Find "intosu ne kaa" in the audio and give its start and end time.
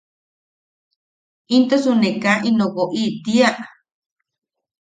1.55-2.43